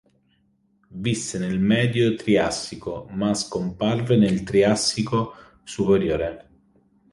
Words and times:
Visse 1.03 1.37
nel 1.37 1.59
Medio 1.59 2.15
Triassico 2.15 3.05
ma 3.11 3.35
scomparve 3.35 4.17
nel 4.17 4.41
Triassico 4.41 5.35
Superiore. 5.63 6.49